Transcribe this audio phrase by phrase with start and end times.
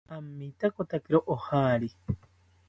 [0.15, 1.89] Amitakotakiro ojari